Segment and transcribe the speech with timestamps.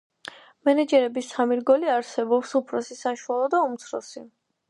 [0.67, 4.27] მენეჯერების სამი რგოლი არსებობს: უფროსი, საშუალო და უმცროსი.